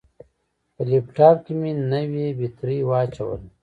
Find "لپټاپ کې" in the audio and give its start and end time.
0.91-1.53